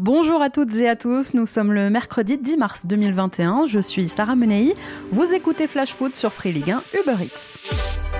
[0.00, 4.08] Bonjour à toutes et à tous, nous sommes le mercredi 10 mars 2021, je suis
[4.08, 4.74] Sarah Menei,
[5.12, 8.13] vous écoutez Flash Foot sur Free Ligue 1 Uber Eats.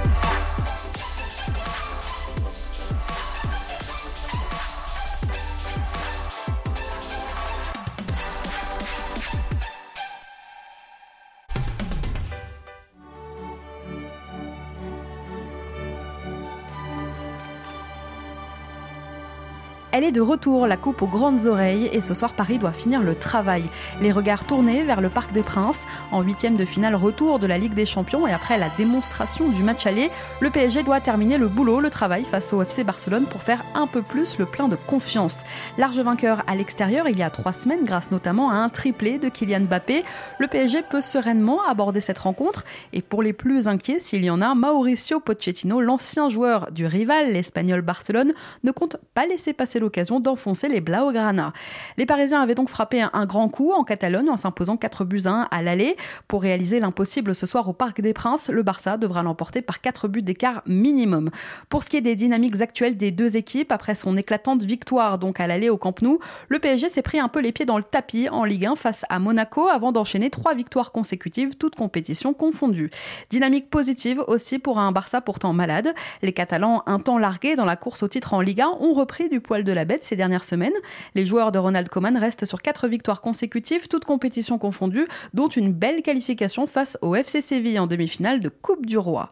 [19.97, 23.01] Elle est de retour, la coupe aux grandes oreilles, et ce soir Paris doit finir
[23.01, 23.63] le travail.
[24.01, 25.87] Les regards tournés vers le Parc des Princes.
[26.11, 29.63] En huitième de finale retour de la Ligue des Champions et après la démonstration du
[29.63, 30.11] match aller,
[30.41, 33.87] le PSG doit terminer le boulot, le travail face au FC Barcelone pour faire un
[33.87, 35.45] peu plus le plein de confiance.
[35.79, 39.29] Large vainqueur à l'extérieur il y a trois semaines grâce notamment à un triplé de
[39.29, 40.03] Kylian Mbappé,
[40.41, 44.41] le PSG peut sereinement aborder cette rencontre et pour les plus inquiets s'il y en
[44.41, 48.33] a, Mauricio Pochettino, l'ancien joueur du rival, l'Espagnol Barcelone,
[48.65, 51.53] ne compte pas laisser passer l'occasion d'enfoncer les Blaugrana.
[51.97, 55.31] Les Parisiens avaient donc frappé un, grand coup en Catalogne en s'imposant 4 buts à
[55.31, 55.97] 1 à l'aller.
[56.27, 60.09] Pour réaliser l'impossible ce soir au Parc des Princes, le Barça devra l'emporter par 4
[60.09, 61.31] buts d'écart minimum.
[61.69, 65.41] Pour ce qui est des dynamiques actuelles des deux équipes, après son éclatante victoire donc
[65.41, 67.85] à l'aller au Camp Nou, le PSG s'est pris un peu les pieds dans le
[67.85, 72.91] tapis en Ligue 1 face à Monaco avant d'enchaîner trois victoires consécutives, toutes compétitions confondues.
[73.31, 75.95] Dynamique positive aussi pour un Barça pourtant malade.
[76.23, 79.29] Les Catalans, un temps largués dans la course au titre en Ligue 1, ont repris
[79.29, 80.73] du poil de la bête ces dernières semaines.
[81.15, 85.73] Les joueurs de Ronald Koeman restent sur quatre victoires consécutives, toutes compétitions confondues, dont une
[85.73, 89.31] belle qualification face au FC Séville en demi-finale de Coupe du Roi.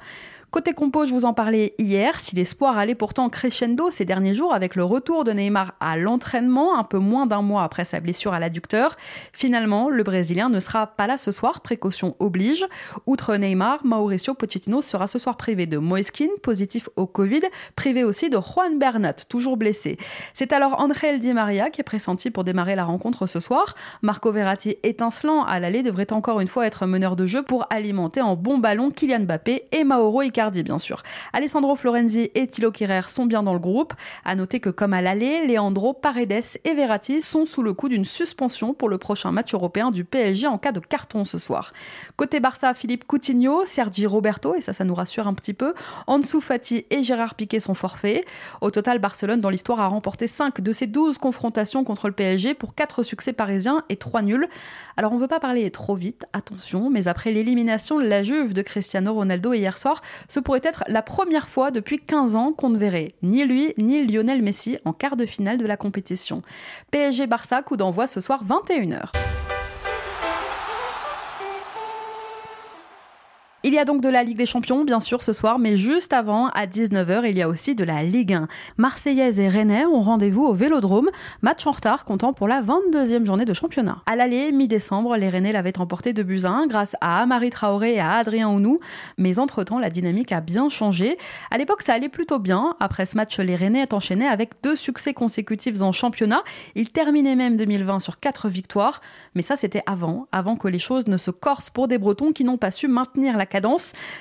[0.52, 4.52] Côté compo, je vous en parlais hier, si l'espoir allait pourtant crescendo ces derniers jours
[4.52, 8.34] avec le retour de Neymar à l'entraînement, un peu moins d'un mois après sa blessure
[8.34, 8.96] à l'adducteur,
[9.32, 12.66] finalement, le Brésilien ne sera pas là ce soir, précaution oblige.
[13.06, 17.40] Outre Neymar, Mauricio Pochettino sera ce soir privé de Moeskin, positif au Covid,
[17.74, 19.96] privé aussi de Juan Bernat, toujours blessé.
[20.34, 23.74] C'est alors André Di Maria qui est pressenti pour démarrer la rencontre ce soir.
[24.02, 28.20] Marco Verratti, étincelant à l'aller, devrait encore une fois être meneur de jeu pour alimenter
[28.20, 31.02] en bon ballon Kylian Mbappé et Mauro Icardi bien sûr.
[31.32, 33.94] Alessandro Florenzi et Thilo Kirer sont bien dans le groupe.
[34.24, 38.04] À noter que comme à l'aller, Leandro, Paredes et Verratti sont sous le coup d'une
[38.04, 41.72] suspension pour le prochain match européen du PSG en cas de carton ce soir.
[42.16, 45.74] Côté Barça, Philippe Coutinho, Sergi Roberto, et ça, ça nous rassure un petit peu.
[46.06, 48.24] Ansu Fati et Gérard Piquet sont forfaits.
[48.60, 52.54] Au total, Barcelone, dans l'histoire, a remporté 5 de ses 12 confrontations contre le PSG
[52.54, 54.48] pour 4 succès parisiens et 3 nuls.
[54.96, 58.54] Alors, on ne veut pas parler trop vite, attention, mais après l'élimination de la Juve
[58.54, 60.02] de Cristiano Ronaldo hier soir,
[60.32, 64.06] ce pourrait être la première fois depuis 15 ans qu'on ne verrait ni lui ni
[64.06, 66.40] Lionel Messi en quart de finale de la compétition.
[66.90, 69.10] PSG-Barça, coup d'envoi ce soir 21h.
[73.64, 76.12] Il y a donc de la Ligue des Champions, bien sûr, ce soir, mais juste
[76.12, 78.48] avant, à 19h, il y a aussi de la Ligue 1.
[78.76, 81.10] Marseillaise et Rennais ont rendez-vous au Vélodrome,
[81.42, 84.02] match en retard comptant pour la 22e journée de championnat.
[84.06, 88.14] À l'aller, mi-décembre, les Rennais l'avaient emporté de 1 grâce à Amari Traoré et à
[88.14, 88.80] Adrien Ounou,
[89.16, 91.16] mais entre-temps, la dynamique a bien changé.
[91.52, 92.74] À l'époque, ça allait plutôt bien.
[92.80, 96.42] Après ce match, les Rennais enchaîné avec deux succès consécutifs en championnat.
[96.74, 99.00] Ils terminaient même 2020 sur quatre victoires,
[99.36, 102.42] mais ça, c'était avant, avant que les choses ne se corsent pour des Bretons qui
[102.42, 103.46] n'ont pas su maintenir la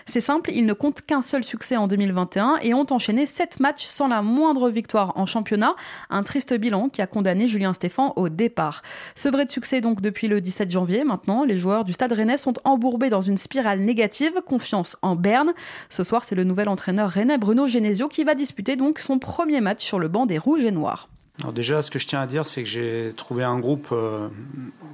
[0.05, 3.85] C'est simple, ils ne comptent qu'un seul succès en 2021 et ont enchaîné 7 matchs
[3.85, 5.75] sans la moindre victoire en championnat.
[6.09, 8.81] Un triste bilan qui a condamné Julien Stéphan au départ.
[9.15, 11.03] Ce de succès donc depuis le 17 janvier.
[11.03, 14.33] Maintenant, les joueurs du Stade Rennais sont embourbés dans une spirale négative.
[14.45, 15.53] Confiance en Berne.
[15.89, 19.61] Ce soir, c'est le nouvel entraîneur rennais Bruno Genesio qui va disputer donc son premier
[19.61, 21.09] match sur le banc des Rouges et Noirs.
[21.41, 24.27] Alors déjà, ce que je tiens à dire, c'est que j'ai trouvé un groupe euh,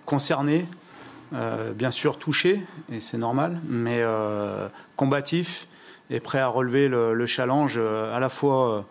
[0.06, 0.66] concerné,
[1.34, 2.62] euh, bien sûr touché,
[2.92, 5.68] et c'est normal, mais euh, combatif
[6.10, 8.86] et prêt à relever le, challenge euh, à la fois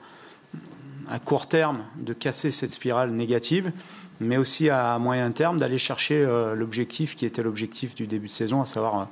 [1.08, 3.72] à court terme de casser cette spirale négative,
[4.20, 8.60] mais aussi à moyen terme d'aller chercher l'objectif qui était l'objectif du début de saison,
[8.60, 9.08] à savoir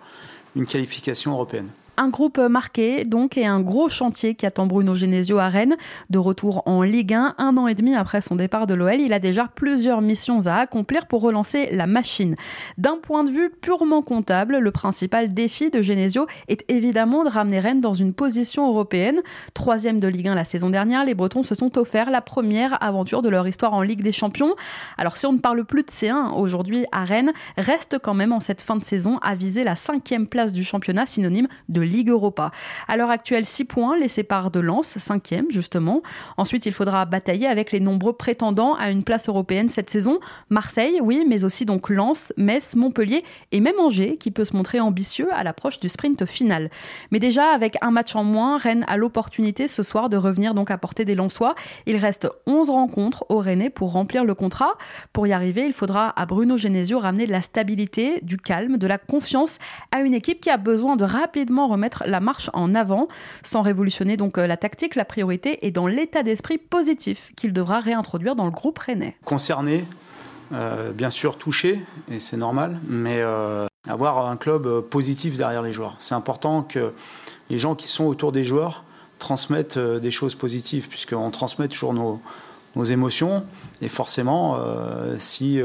[0.57, 1.69] une qualification européenne.
[1.97, 5.77] Un groupe marqué, donc, et un gros chantier qui attend Bruno Genesio à Rennes.
[6.11, 9.13] De retour en Ligue 1, un an et demi après son départ de l'OL, il
[9.13, 12.35] a déjà plusieurs missions à accomplir pour relancer la machine.
[12.79, 17.61] D'un point de vue purement comptable, le principal défi de Genesio est évidemment de ramener
[17.61, 19.21] Rennes dans une position européenne.
[19.55, 23.23] Troisième de Ligue 1 la saison dernière, les Bretons se sont offerts la première aventure
[23.23, 24.57] de leur histoire en Ligue des Champions.
[24.99, 28.41] Alors, si on ne parle plus de C1 aujourd'hui à Rennes, reste quand même en
[28.41, 32.51] cette fin de saison à viser la cinquième place du championnat, synonyme de Ligue Europa.
[32.89, 36.03] À l'heure actuelle, 6 points les séparent de Lens, 5e justement.
[36.37, 40.19] Ensuite, il faudra batailler avec les nombreux prétendants à une place européenne cette saison.
[40.51, 44.81] Marseille, oui, mais aussi donc Lens, Metz, Montpellier et même Angers qui peut se montrer
[44.81, 46.71] ambitieux à l'approche du sprint final.
[47.11, 50.71] Mais déjà, avec un match en moins, Rennes a l'opportunité ce soir de revenir donc
[50.71, 51.55] à portée des Lensois.
[51.87, 54.75] Il reste 11 rencontres au Rennais pour remplir le contrat.
[55.13, 58.87] Pour y arriver, il faudra à Bruno Genesio ramener de la stabilité, du calme, de
[58.87, 59.59] la confiance
[59.93, 63.09] à une équipe qui a besoin de rapidement remettre la marche en avant.
[63.43, 67.81] Sans révolutionner donc euh, la tactique, la priorité est dans l'état d'esprit positif qu'il devra
[67.81, 69.17] réintroduire dans le groupe Rennais.
[69.25, 69.85] Concerné,
[70.53, 71.81] euh, bien sûr touché,
[72.11, 75.97] et c'est normal, mais euh, avoir un club positif derrière les joueurs.
[75.99, 76.93] C'est important que
[77.51, 78.85] les gens qui sont autour des joueurs
[79.19, 82.21] transmettent des choses positives, puisqu'on transmet toujours nos,
[82.85, 83.45] émotions.
[83.81, 84.59] Et forcément,
[85.17, 85.61] si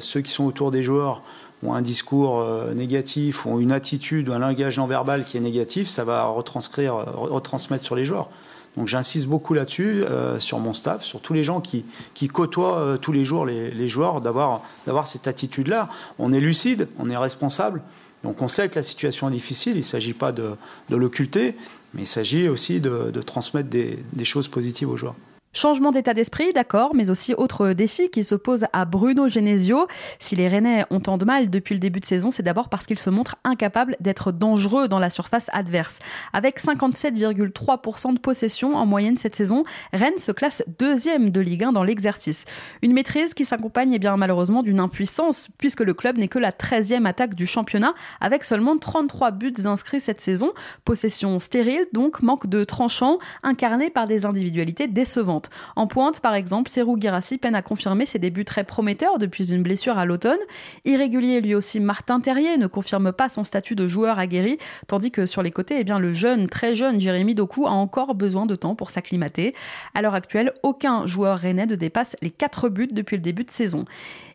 [0.00, 1.22] ceux qui sont autour des joueurs
[1.62, 5.40] ont un discours euh, négatif, ou une attitude, ou un langage non verbal qui est
[5.40, 8.30] négatif, ça va retranscrire, retransmettre sur les joueurs.
[8.76, 10.02] Donc j'insiste beaucoup là-dessus,
[10.40, 14.20] sur mon staff, sur tous les gens qui, qui côtoient tous les jours les, joueurs,
[14.20, 14.62] d'avoir,
[15.04, 15.88] cette attitude-là.
[16.18, 17.82] On est lucide, on est responsable,
[18.24, 20.56] donc on sait que la situation est difficile, il ne s'agit pas de,
[20.90, 21.54] l'occulter,
[21.94, 25.14] mais il s'agit aussi de, transmettre des choses positives aux joueurs.
[25.56, 29.86] Changement d'état d'esprit, d'accord, mais aussi autre défi qui s'oppose à Bruno Genesio.
[30.18, 32.86] Si les Rennais ont tant de mal depuis le début de saison, c'est d'abord parce
[32.86, 36.00] qu'ils se montrent incapables d'être dangereux dans la surface adverse.
[36.32, 39.62] Avec 57,3% de possession en moyenne cette saison,
[39.92, 42.46] Rennes se classe deuxième de Ligue 1 dans l'exercice.
[42.82, 46.50] Une maîtrise qui s'accompagne eh bien malheureusement d'une impuissance, puisque le club n'est que la
[46.50, 50.52] 13e attaque du championnat, avec seulement 33 buts inscrits cette saison.
[50.84, 55.43] Possession stérile, donc manque de tranchant, incarné par des individualités décevantes.
[55.76, 59.62] En pointe, par exemple, Serou Girassi peine à confirmer ses débuts très prometteurs depuis une
[59.62, 60.38] blessure à l'automne.
[60.84, 65.26] Irrégulier lui aussi, Martin Terrier ne confirme pas son statut de joueur aguerri, tandis que
[65.26, 68.54] sur les côtés, eh bien, le jeune, très jeune Jérémy Doku a encore besoin de
[68.54, 69.54] temps pour s'acclimater.
[69.94, 73.50] À l'heure actuelle, aucun joueur rennais ne dépasse les 4 buts depuis le début de
[73.50, 73.84] saison.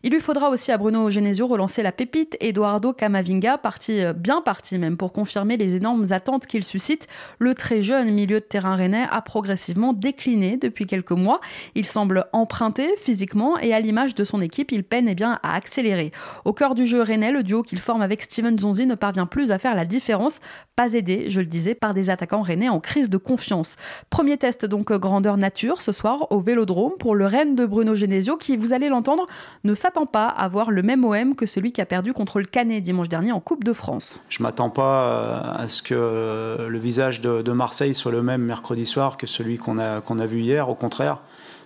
[0.02, 4.40] Il lui faudra aussi à Bruno Genesio relancer la pépite Eduardo Camavinga, parti, euh, bien
[4.40, 7.06] parti même, pour confirmer les énormes attentes qu'il suscite.
[7.38, 11.42] Le très jeune milieu de terrain rennais a progressivement décliné depuis quelques mois.
[11.74, 15.54] Il semble emprunté physiquement et à l'image de son équipe, il peine eh bien, à
[15.54, 16.12] accélérer.
[16.46, 19.50] Au cœur du jeu rennais, le duo qu'il forme avec Steven Zonzi ne parvient plus
[19.50, 20.40] à faire la différence,
[20.76, 23.76] pas aidé, je le disais, par des attaquants rennais en crise de confiance.
[24.08, 28.38] Premier test donc grandeur nature ce soir au Vélodrome pour le Rennes de Bruno Genesio
[28.38, 29.26] qui, vous allez l'entendre,
[29.64, 32.46] ne s'attend pas à avoir le même OM que celui qui a perdu contre le
[32.46, 34.22] Canet dimanche dernier en Coupe de France.
[34.28, 39.16] Je m'attends pas à ce que le visage de, Marseille soit le même mercredi soir
[39.16, 40.68] que celui qu'on a, vu hier.
[40.68, 41.18] Au contraire,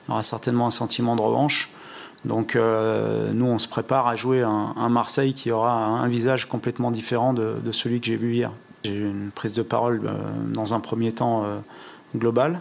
[0.07, 1.71] il y aura certainement un sentiment de revanche.
[2.25, 6.91] Donc euh, nous, on se prépare à jouer un, Marseille qui aura un, visage complètement
[6.91, 8.51] différent de, celui que j'ai vu hier.
[8.83, 10.13] J'ai eu une prise de parole euh,
[10.53, 11.59] dans un premier temps euh,
[12.17, 12.61] global.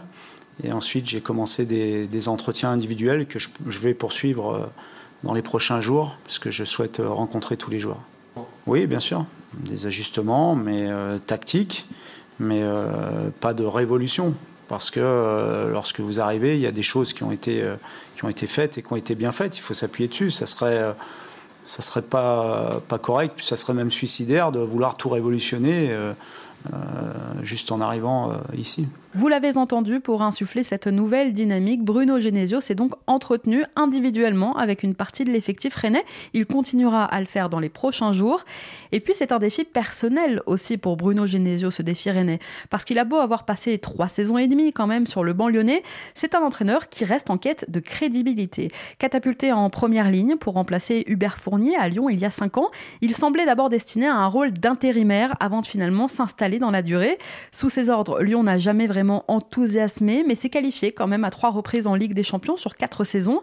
[0.62, 4.68] Et ensuite, j'ai commencé des, entretiens individuels que je, vais poursuivre
[5.24, 8.00] dans les prochains jours, parce que je souhaite rencontrer tous les joueurs.
[8.66, 10.88] Oui, bien sûr, des ajustements, mais
[11.26, 11.86] tactiques,
[12.38, 12.62] mais
[13.40, 14.34] pas de révolution
[14.68, 17.76] parce que euh, lorsque vous arrivez, il y a des choses qui ont été euh,
[18.16, 19.56] qui ont été faites et qui ont été bien faites.
[19.56, 20.30] Il faut s'appuyer dessus.
[20.30, 20.92] Ça serait euh,
[21.66, 25.96] ça serait pas pas correct, puis ça serait même suicidaire de vouloir tout révolutionner
[27.42, 28.88] juste en arrivant ici.
[29.16, 34.82] Vous l'avez entendu, pour insuffler cette nouvelle dynamique, Bruno Genesio s'est donc entretenu individuellement avec
[34.82, 36.04] une partie de l'effectif rennais.
[36.32, 38.44] Il continuera à le faire dans les prochains jours.
[38.90, 42.40] Et puis c'est un défi personnel aussi pour Bruno Genesio, ce défi rennais.
[42.70, 45.48] Parce qu'il a beau avoir passé trois saisons et demie quand même sur le banc
[45.48, 45.84] lyonnais,
[46.16, 48.68] c'est un entraîneur qui reste en quête de crédibilité.
[48.98, 52.70] Catapulté en première ligne pour remplacer Hubert Fournier à Lyon il y a cinq ans,
[53.00, 56.08] il semblait d'abord destiné à un rôle d'intérimaire avant de finalement
[56.58, 57.18] dans la durée.
[57.52, 61.50] Sous ses ordres, Lyon n'a jamais vraiment enthousiasmé, mais s'est qualifié quand même à trois
[61.50, 63.42] reprises en Ligue des Champions sur quatre saisons.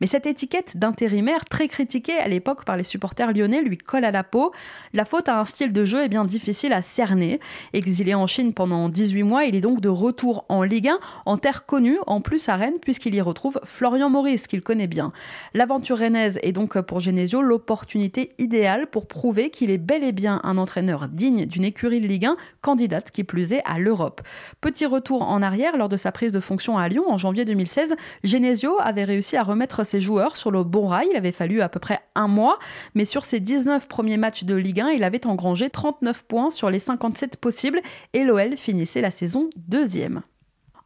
[0.00, 4.10] Mais cette étiquette d'intérimaire, très critiquée à l'époque par les supporters lyonnais, lui colle à
[4.10, 4.52] la peau.
[4.92, 7.40] La faute à un style de jeu est bien difficile à cerner.
[7.72, 11.36] Exilé en Chine pendant 18 mois, il est donc de retour en Ligue 1, en
[11.36, 15.12] terre connue, en plus à Rennes, puisqu'il y retrouve Florian Maurice, qu'il connaît bien.
[15.54, 20.40] L'aventure rennaise est donc pour Genesio l'opportunité idéale pour prouver qu'il est bel et bien
[20.44, 24.22] un entraîneur digne d'une écurie de Ligue 1, candidate qui plus est à l'Europe.
[24.60, 27.94] Petit retour en arrière, lors de sa prise de fonction à Lyon en janvier 2016,
[28.24, 31.08] Genesio avait réussi à remettre ses joueurs sur le bon rail.
[31.10, 32.58] Il avait fallu à peu près un mois,
[32.94, 36.70] mais sur ses 19 premiers matchs de Ligue 1, il avait engrangé 39 points sur
[36.70, 37.80] les 57 possibles
[38.12, 40.22] et l'OL finissait la saison deuxième.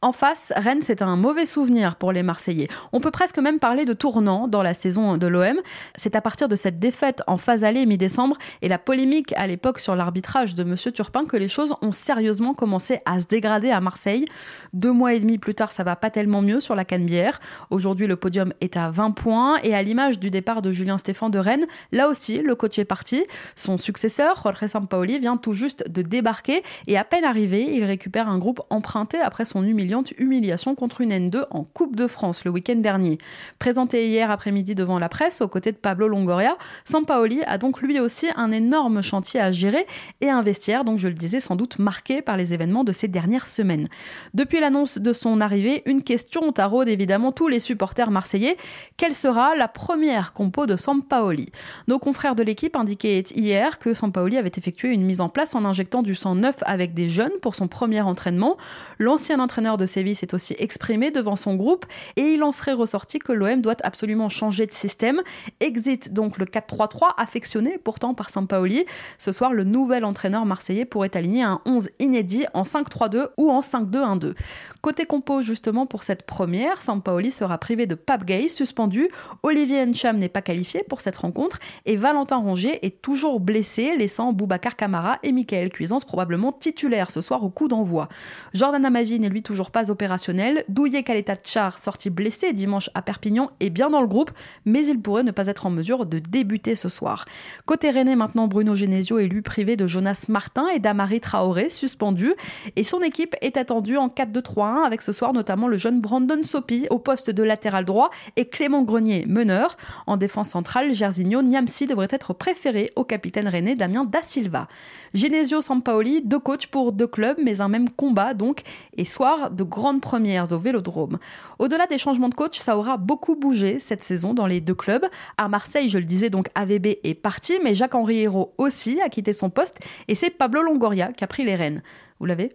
[0.05, 2.69] En face, Rennes, c'est un mauvais souvenir pour les Marseillais.
[2.93, 5.57] On peut presque même parler de tournant dans la saison de l'OM.
[5.97, 9.79] C'est à partir de cette défaite en phase allée mi-décembre et la polémique à l'époque
[9.79, 10.77] sur l'arbitrage de M.
[10.93, 14.27] Turpin que les choses ont sérieusement commencé à se dégrader à Marseille.
[14.75, 17.41] Deux mois et demi plus tard, ça va pas tellement mieux sur la Canebière.
[17.71, 21.31] Aujourd'hui, le podium est à 20 points et à l'image du départ de Julien Stéphan
[21.31, 23.25] de Rennes, là aussi, le coach est parti.
[23.57, 28.29] Son successeur, Jorge Sampaoli, vient tout juste de débarquer et à peine arrivé, il récupère
[28.29, 29.63] un groupe emprunté après son
[30.03, 33.19] humiliation contre une N2 en Coupe de France le week-end dernier.
[33.59, 38.01] Présenté hier après-midi devant la presse aux côtés de Pablo Longoria, Sampaoli a donc lui
[38.01, 39.87] aussi un énorme chantier à gérer
[40.21, 43.09] et un vestiaire, donc je le disais, sans doute marqué par les événements de ces
[43.09, 43.89] dernières semaines.
[44.35, 48.57] Depuis l'annonce de son arrivée, une question taraude évidemment tous les supporters marseillais.
[48.97, 51.51] Quelle sera la première compo de Sampaoli?
[51.89, 55.65] Nos confrères de l'équipe indiquaient hier que Sampaoli avait effectué une mise en place en
[55.65, 58.57] injectant du sang neuf avec des jeunes pour son premier entraînement.
[58.99, 63.19] L'ancien entraîneur de Séville s'est aussi exprimé devant son groupe et il en serait ressorti
[63.19, 65.23] que l'OM doit absolument changer de système.
[65.61, 68.85] Exit donc le 4-3-3 affectionné pourtant par Sampaoli.
[69.19, 73.61] Ce soir, le nouvel entraîneur marseillais pourrait aligner un 11 inédit en 5-3-2 ou en
[73.61, 74.35] 5-2-1-2.
[74.81, 79.09] Côté compo, justement, pour cette première, Sampaoli sera privé de Pape Gay, suspendu.
[79.43, 84.33] Olivier Ncham n'est pas qualifié pour cette rencontre et Valentin Rongier est toujours blessé, laissant
[84.33, 88.09] Boubacar Camara et Michael Cuisance probablement titulaires ce soir au coup d'envoi.
[88.53, 90.65] Jordan Amavi n'est lui toujours pas opérationnel.
[90.69, 94.31] Douillet Kaleta Char, sorti blessé dimanche à Perpignan, est bien dans le groupe,
[94.65, 97.25] mais il pourrait ne pas être en mesure de débuter ce soir.
[97.67, 102.35] Côté Rennais, maintenant, Bruno Genesio est lui privé de Jonas Martin et d'Amari Traoré, suspendu.
[102.77, 106.87] Et son équipe est attendue en 4-2-3-1, avec ce soir notamment le jeune Brandon Sopi
[106.91, 109.77] au poste de latéral droit et Clément Grenier, meneur.
[110.07, 114.69] En défense centrale, Gersigno Niamsi devrait être préféré au capitaine rennais Damien Da Silva.
[115.15, 118.63] Genesio Sampaoli, deux coachs pour deux clubs, mais un même combat donc,
[118.97, 121.19] et soir de grandes premières au Vélodrome.
[121.59, 125.07] Au-delà des changements de coach, ça aura beaucoup bougé cette saison dans les deux clubs.
[125.37, 129.33] À Marseille, je le disais donc, AVB est parti, mais Jacques-Henri Hérault aussi a quitté
[129.33, 131.83] son poste, et c'est Pablo Longoria qui a pris les rênes.
[132.19, 132.55] Vous l'avez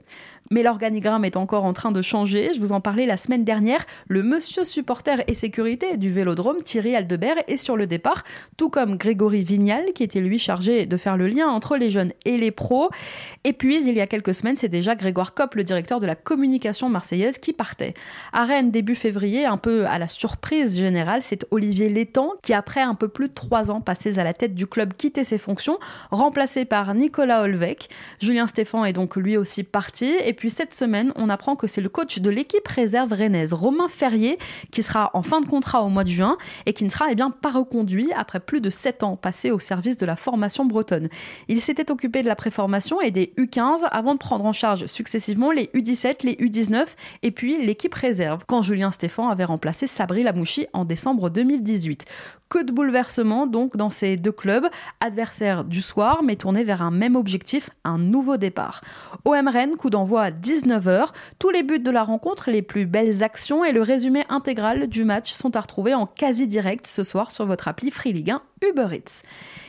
[0.51, 2.51] mais l'organigramme est encore en train de changer.
[2.53, 3.85] Je vous en parlais la semaine dernière.
[4.07, 8.23] Le monsieur supporter et sécurité du vélodrome, Thierry Aldebert, est sur le départ,
[8.57, 12.13] tout comme Grégory Vignal, qui était lui chargé de faire le lien entre les jeunes
[12.25, 12.89] et les pros.
[13.43, 16.15] Et puis, il y a quelques semaines, c'est déjà Grégoire Kopp, le directeur de la
[16.15, 17.93] communication marseillaise, qui partait.
[18.33, 22.81] À Rennes, début février, un peu à la surprise générale, c'est Olivier Létang qui, après
[22.81, 25.77] un peu plus de trois ans passés à la tête du club, quittait ses fonctions,
[26.09, 27.89] remplacé par Nicolas Olvec.
[28.19, 30.05] Julien Stéphan est donc lui aussi parti.
[30.23, 33.87] Et puis cette semaine, on apprend que c'est le coach de l'équipe réserve rennaise, Romain
[33.87, 34.37] Ferrier,
[34.71, 37.15] qui sera en fin de contrat au mois de juin et qui ne sera eh
[37.41, 41.09] pas reconduit après plus de 7 ans passés au service de la formation bretonne.
[41.47, 45.51] Il s'était occupé de la préformation et des U15 avant de prendre en charge successivement
[45.51, 46.85] les U17, les U19
[47.23, 52.05] et puis l'équipe réserve, quand Julien Stéphan avait remplacé Sabri Lamouchi en décembre 2018.
[52.49, 54.67] Que de bouleversements donc dans ces deux clubs,
[55.01, 58.81] adversaires du soir, mais tournés vers un même objectif, un nouveau départ.
[59.25, 61.09] OM Rennes, coup d'envoi à 19h.
[61.37, 65.03] Tous les buts de la rencontre, les plus belles actions et le résumé intégral du
[65.03, 68.41] match sont à retrouver en quasi direct ce soir sur votre appli Free Ligue 1
[68.67, 69.21] Uber Eats.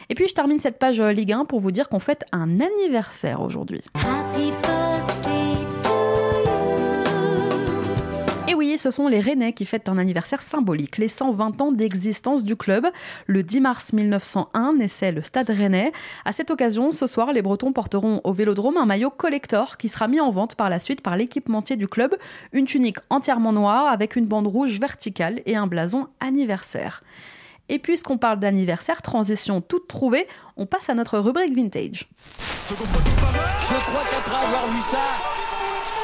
[0.08, 3.42] Et puis je termine cette page Ligue 1 pour vous dire qu'on fête un anniversaire
[3.42, 3.82] aujourd'hui.
[8.80, 12.86] Ce sont les Rennais qui fêtent un anniversaire symbolique, les 120 ans d'existence du club.
[13.26, 15.92] Le 10 mars 1901 naissait le Stade Rennais.
[16.24, 20.08] À cette occasion, ce soir, les Bretons porteront au Vélodrome un maillot collector qui sera
[20.08, 22.16] mis en vente par la suite par l'équipementier du club,
[22.52, 27.02] une tunique entièrement noire avec une bande rouge verticale et un blason anniversaire.
[27.68, 32.08] Et puisqu'on parle d'anniversaire, transition toute trouvée, on passe à notre rubrique vintage.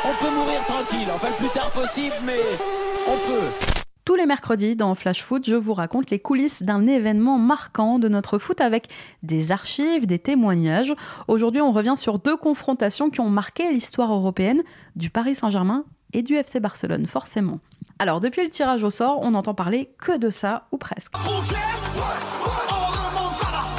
[0.07, 1.09] On peut mourir tranquille.
[1.13, 2.39] Enfin, le plus tard possible, mais
[3.09, 3.47] on peut.
[4.05, 8.09] Tous les mercredis dans Flash Foot, je vous raconte les coulisses d'un événement marquant de
[8.09, 8.87] notre foot avec
[9.25, 10.95] des archives, des témoignages.
[11.27, 14.63] Aujourd'hui, on revient sur deux confrontations qui ont marqué l'histoire européenne
[14.95, 17.59] du Paris Saint-Germain et du FC Barcelone, forcément.
[17.99, 21.15] Alors, depuis le tirage au sort, on n'entend parler que de ça, ou presque.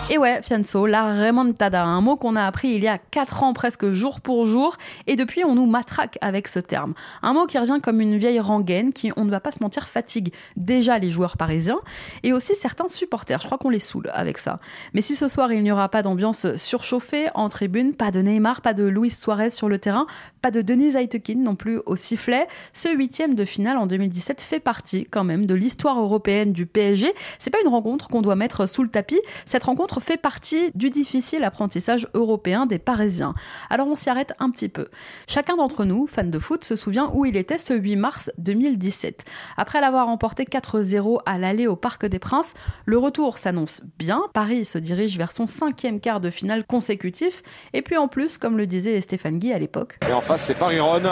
[0.09, 3.51] Et ouais, Fianso, la remontada, un mot qu'on a appris il y a 4 ans
[3.51, 6.93] presque jour pour jour, et depuis on nous matraque avec ce terme.
[7.21, 9.85] Un mot qui revient comme une vieille rengaine qui, on ne va pas se mentir,
[9.89, 11.79] fatigue déjà les joueurs parisiens,
[12.23, 14.61] et aussi certains supporters, je crois qu'on les saoule avec ça.
[14.93, 18.61] Mais si ce soir il n'y aura pas d'ambiance surchauffée en tribune, pas de Neymar,
[18.61, 20.07] pas de Luis Suarez sur le terrain,
[20.41, 24.61] pas de Denis Aitekin non plus au sifflet, ce huitième de finale en 2017 fait
[24.61, 27.13] partie quand même de l'histoire européenne du PSG.
[27.39, 30.89] C'est pas une rencontre qu'on doit mettre sous le tapis, cette rencontre fait partie du
[30.89, 33.33] difficile apprentissage européen des Parisiens.
[33.69, 34.87] Alors on s'y arrête un petit peu.
[35.27, 39.25] Chacun d'entre nous, fans de foot, se souvient où il était ce 8 mars 2017.
[39.57, 42.53] Après l'avoir emporté 4-0 à l'aller au Parc des Princes,
[42.85, 44.21] le retour s'annonce bien.
[44.33, 47.43] Paris se dirige vers son cinquième quart de finale consécutif.
[47.73, 49.97] Et puis en plus, comme le disait Stéphane Guy à l'époque.
[50.09, 51.09] Et en face, c'est Paris-Ronne.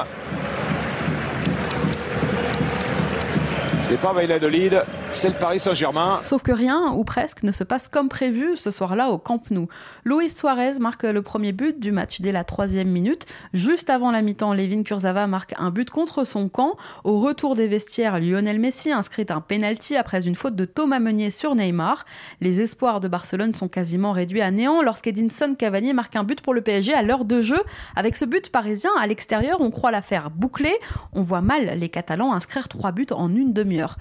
[3.82, 4.84] C'est pas Valladolid,
[5.16, 6.20] c'est le Paris Saint-Germain.
[6.24, 9.70] Sauf que rien, ou presque, ne se passe comme prévu ce soir-là au Camp Nou.
[10.04, 13.26] Luis Suarez marque le premier but du match dès la troisième minute.
[13.54, 16.76] Juste avant la mi-temps, Levin Kurzawa marque un but contre son camp.
[17.06, 21.30] Au retour des vestiaires, Lionel Messi inscrit un penalty après une faute de Thomas Meunier
[21.30, 22.04] sur Neymar.
[22.42, 26.54] Les espoirs de Barcelone sont quasiment réduits à néant lorsqu'Edinson Cavani marque un but pour
[26.54, 27.62] le PSG à l'heure de jeu.
[27.96, 30.76] Avec ce but parisien, à l'extérieur, on croit l'affaire bouclée.
[31.14, 33.96] On voit mal les Catalans inscrire trois buts en une demi-heure.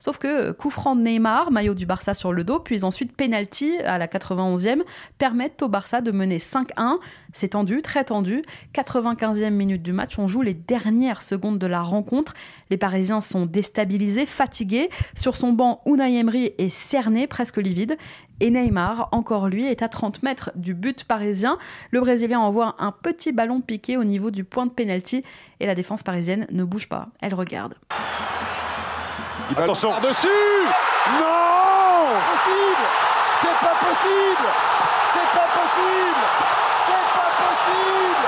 [0.00, 3.76] Sauf que coup franc de Neymar, maillot du Barça sur le dos, puis ensuite penalty
[3.84, 4.80] à la 91e,
[5.18, 6.98] permettent au Barça de mener 5-1.
[7.34, 8.42] C'est tendu, très tendu.
[8.74, 12.32] 95e minute du match, on joue les dernières secondes de la rencontre.
[12.70, 14.88] Les Parisiens sont déstabilisés, fatigués.
[15.14, 17.98] Sur son banc, Unai Emery est cerné, presque livide.
[18.40, 21.58] Et Neymar, encore lui, est à 30 mètres du but parisien.
[21.90, 25.22] Le Brésilien envoie un petit ballon piqué au niveau du point de penalty
[25.60, 27.08] et la défense parisienne ne bouge pas.
[27.20, 27.74] Elle regarde.
[29.56, 29.98] Attention.
[30.00, 30.28] dessus
[31.18, 32.06] Non.
[32.30, 32.86] Possible
[33.40, 34.48] C'est pas possible.
[35.12, 36.24] C'est pas possible.
[36.86, 38.26] C'est pas possible.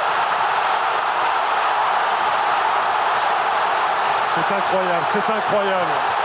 [4.34, 6.21] C'est incroyable, c'est incroyable.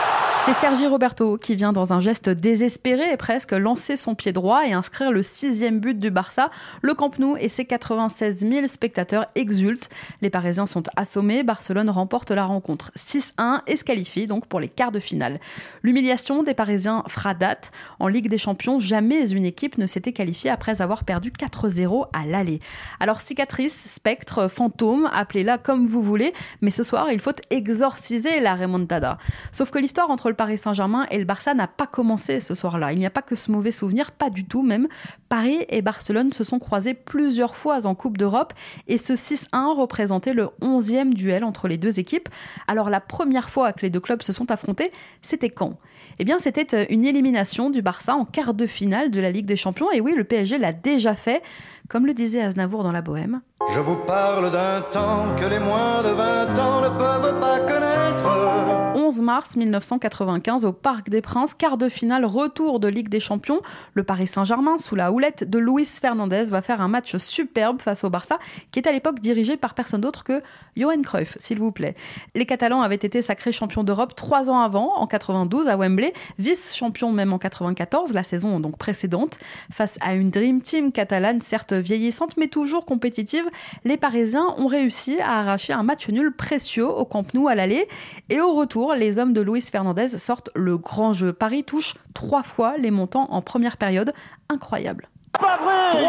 [0.48, 4.66] C'est Sergi Roberto qui vient dans un geste désespéré et presque lancer son pied droit
[4.66, 6.52] et inscrire le sixième but du Barça.
[6.82, 9.90] Le Camp Nou et ses 96 000 spectateurs exultent.
[10.22, 11.44] Les Parisiens sont assommés.
[11.44, 15.42] Barcelone remporte la rencontre 6-1 et se qualifie donc pour les quarts de finale.
[15.84, 17.72] L'humiliation des Parisiens fera date.
[18.00, 22.26] En Ligue des Champions, jamais une équipe ne s'était qualifiée après avoir perdu 4-0 à
[22.26, 22.62] l'aller.
[23.02, 28.56] Alors cicatrice, spectre, fantôme, appelez-la comme vous voulez, mais ce soir il faut exorciser la
[28.56, 29.18] remontada.
[29.52, 32.94] Sauf que l'histoire entre le Paris Saint-Germain et le Barça n'a pas commencé ce soir-là.
[32.94, 34.88] Il n'y a pas que ce mauvais souvenir, pas du tout même.
[35.28, 38.54] Paris et Barcelone se sont croisés plusieurs fois en Coupe d'Europe
[38.88, 42.30] et ce 6-1 représentait le 11e duel entre les deux équipes.
[42.68, 44.92] Alors la première fois que les deux clubs se sont affrontés,
[45.22, 45.78] c'était quand?
[46.20, 49.46] Eh bien, c'était euh, une élimination du Barça en quart de finale de la Ligue
[49.46, 49.92] des Champions.
[49.92, 51.44] Et oui, le PSG l'a déjà fait,
[51.90, 53.42] comme le disait Aznavour dans la Bohème.
[53.74, 58.87] Je vous parle d'un temps que les moins de 20 ans ne peuvent pas connaître.
[59.08, 63.62] 11 mars 1995 au Parc des Princes, quart de finale retour de Ligue des Champions.
[63.94, 68.04] Le Paris Saint-Germain, sous la houlette de Luis Fernandez, va faire un match superbe face
[68.04, 68.38] au Barça,
[68.74, 70.44] qui est à l'époque dirigé par personne d'autre que
[70.76, 71.96] Johan Cruyff, s'il vous plaît.
[72.36, 77.14] Les Catalans avaient été sacrés champions d'Europe trois ans avant, en 92 à Wembley, vice-champions
[77.14, 79.40] même en 94, la saison donc précédente.
[79.72, 83.46] Face à une Dream Team catalane, certes vieillissante mais toujours compétitive,
[83.86, 87.88] les Parisiens ont réussi à arracher un match nul précieux au Camp Nou à l'aller.
[88.28, 91.34] Et au retour, les hommes de Luis Fernandez sortent le grand jeu.
[91.34, 94.14] Paris touche trois fois les montants en première période.
[94.50, 95.08] Incroyable.
[95.40, 96.04] Pas vrai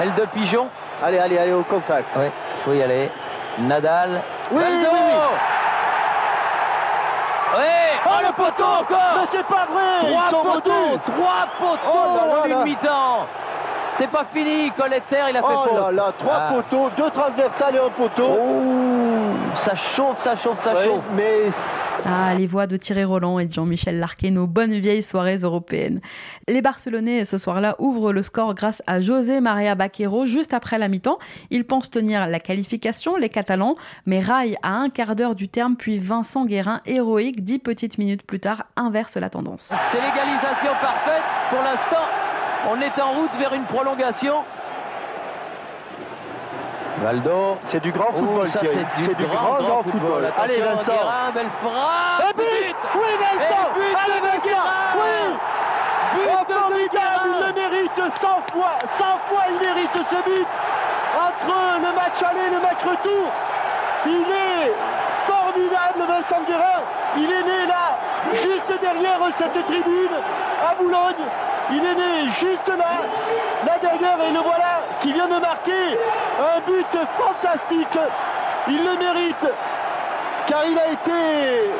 [0.00, 0.68] Elle de pigeon.
[1.02, 2.08] Allez, allez, allez, au contact.
[2.16, 2.26] Oui,
[2.64, 3.10] faut y aller.
[3.60, 4.22] Nadal.
[4.50, 4.88] Oui, Valdo.
[4.92, 5.14] oui, oui.
[7.56, 7.64] Oui,
[8.06, 12.16] Oh, le poteau encore Mais c'est pas vrai Trois Ils sont poteaux, trois poteaux Oh
[12.16, 13.26] là là en mi-temps.
[13.94, 15.80] C'est pas fini, Colletter, il a fait Oh faute.
[15.80, 16.52] là là, trois Ah.
[16.54, 18.28] poteaux, deux transversales et un poteau.
[18.28, 18.87] Oh,
[19.54, 21.04] ça chauffe, ça chauffe, ça Ouais, chauffe.
[21.14, 21.48] mais
[22.04, 26.00] Ah, les voix de Thierry Roland et de Jean-Michel Larquet, nos bonnes vieilles soirées européennes.
[26.48, 30.88] Les Barcelonais, ce soir-là, ouvrent le score grâce à José María Baquero juste après la
[30.88, 31.18] mi-temps.
[31.50, 33.74] Ils pensent tenir la qualification, les Catalans,
[34.06, 38.22] mais raillent à un quart d'heure du terme, puis Vincent Guérin, héroïque, dix petites minutes
[38.24, 39.72] plus tard, inverse la tendance.
[39.90, 41.22] C'est l'égalisation parfaite.
[41.50, 42.06] Pour l'instant,
[42.70, 44.34] on est en route vers une prolongation.
[47.02, 47.58] Valdo.
[47.62, 48.86] c'est du grand Oh, football, ça, Thierry.
[48.98, 50.32] c'est du grand, grand, football.
[50.42, 50.92] Allez, Vincent.
[50.92, 52.36] Guérin, belle frappe.
[52.36, 54.62] But Oui, Vincent but Allez, Vincent.
[54.96, 55.34] Oui
[56.14, 57.28] But Oh, formidable.
[57.28, 60.46] Il le mérite 100 fois 100 fois il mérite ce but
[61.16, 63.26] Entre le match aller et le match retour,
[64.06, 64.72] il est
[65.26, 66.80] formidable, Vincent Guérin
[67.16, 67.98] Il est né là,
[68.34, 70.14] juste derrière cette tribune,
[70.68, 71.24] à Boulogne.
[71.70, 73.04] Il est né juste là,
[73.66, 75.98] là derrière, et le voilà qui vient de marquer
[76.40, 77.98] un but fantastique.
[78.68, 79.46] Il le mérite
[80.46, 81.70] car il a été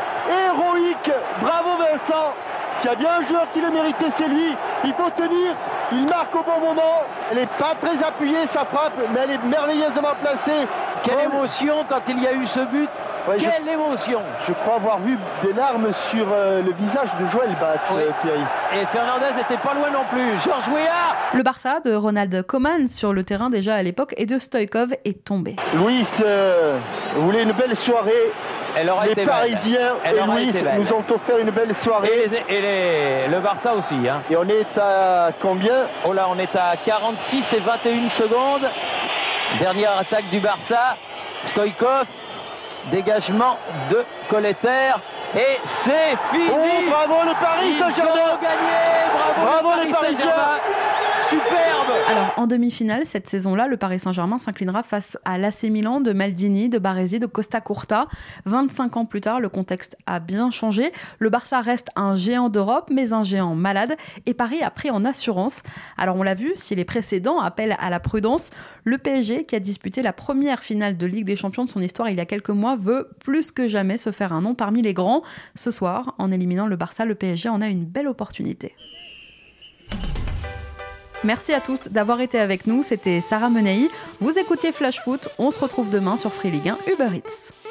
[0.47, 1.11] héroïque.
[1.41, 2.35] Bravo Vincent.
[2.75, 4.55] S'il y a bien un joueur qui le méritait, c'est lui.
[4.85, 5.55] Il faut tenir.
[5.91, 7.03] Il marque au bon moment.
[7.31, 10.67] Elle n'est pas très appuyée, sa frappe, mais elle est merveilleusement placée.
[11.03, 12.89] Quelle émotion quand il y a eu ce but.
[13.37, 17.91] Quelle émotion Je crois avoir vu des larmes sur euh, le visage de Joël Batz,
[17.93, 18.03] Oui.
[18.03, 18.41] euh, Thierry.
[18.75, 20.39] Et Fernandez n'était pas loin non plus.
[20.45, 24.39] Georges Weah Le Barça de Ronald Koeman sur le terrain déjà à l'époque et de
[24.39, 25.57] Stoïkov est tombé.
[25.75, 26.79] Louis euh,
[27.17, 28.33] voulait une belle soirée.
[28.77, 29.25] Elle aura Les été.
[29.25, 32.09] Parisiens Elle et Louis nous ont offert une belle soirée.
[32.27, 33.97] Et, les- et les- le Barça aussi.
[34.09, 34.21] Hein.
[34.31, 35.87] Et on est à combien?
[36.05, 38.69] Oh là, on est à 46 et 21 secondes.
[39.59, 40.97] Dernière attaque du Barça.
[41.45, 42.05] Stoïkov.
[42.91, 43.57] Dégagement
[43.91, 44.93] de Colletter.
[45.35, 46.51] Et c'est fini.
[46.51, 48.39] Oh, bravo le Paris Saint-Germain.
[48.41, 50.33] Bravo, Bravo le les Paris Parisiens.
[51.29, 51.79] Superbe.
[52.07, 56.69] Alors en demi-finale, cette saison-là, le Paris Saint-Germain s'inclinera face à l'AC Milan de Maldini,
[56.69, 58.09] de Baresi, de Costa Curta.
[58.47, 60.91] 25 ans plus tard, le contexte a bien changé.
[61.19, 63.97] Le Barça reste un géant d'Europe, mais un géant malade.
[64.25, 65.63] Et Paris a pris en assurance.
[65.99, 68.51] Alors on l'a vu, si les précédents appellent à la prudence,
[68.85, 72.09] le PSG, qui a disputé la première finale de Ligue des Champions de son histoire
[72.09, 74.95] il y a quelques mois, veut plus que jamais se faire un nom parmi les
[74.95, 75.23] grands.
[75.55, 78.75] Ce soir, en éliminant le Barça, le PSG en a une belle opportunité.
[81.25, 82.83] Merci à tous d'avoir été avec nous.
[82.83, 83.91] C'était Sarah Menei.
[84.21, 85.29] Vous écoutiez Flash Foot.
[85.39, 87.68] On se retrouve demain sur Free Ligue 1 Uber Eats.